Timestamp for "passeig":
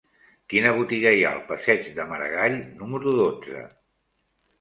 1.49-1.91